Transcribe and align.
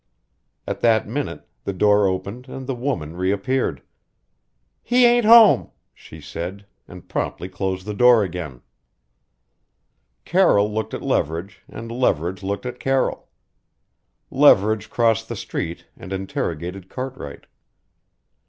At 0.65 0.81
that 0.81 1.07
minute 1.07 1.47
the 1.63 1.73
door 1.73 2.07
opened 2.07 2.47
and 2.47 2.65
the 2.65 2.73
woman 2.73 3.15
reappeared. 3.15 3.83
"He 4.81 5.05
ain't 5.05 5.25
home!" 5.25 5.69
she 5.93 6.19
said, 6.19 6.65
and 6.87 7.07
promptly 7.07 7.47
closed 7.47 7.85
the 7.85 7.93
door 7.93 8.23
again. 8.23 8.63
Carroll 10.25 10.73
looked 10.73 10.95
at 10.95 11.03
Leverage 11.03 11.61
and 11.67 11.91
Leverage 11.91 12.41
looked 12.41 12.65
at 12.65 12.79
Carroll. 12.79 13.27
Leverage 14.31 14.89
crossed 14.89 15.29
the 15.29 15.35
street 15.35 15.85
and 15.95 16.11
interrogated 16.11 16.89
Cartwright. 16.89 17.45